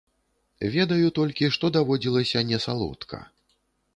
[0.75, 3.23] Ведаю толькі, што даводзілася не салодка.